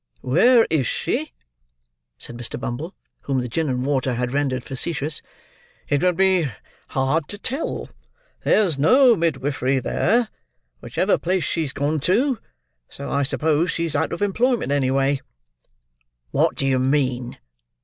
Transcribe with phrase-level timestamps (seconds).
[0.21, 1.31] "Where is she?"
[2.17, 2.59] said Mr.
[2.59, 5.21] Bumble, whom the gin and water had rendered facetious.
[5.89, 6.47] "It would be
[6.87, 7.87] hard to tell.
[8.43, 10.29] There's no midwifery there,
[10.79, 12.39] whichever place she's gone to;
[12.89, 15.21] so I suppose she's out of employment, anyway."
[16.31, 17.37] "What do you mean?"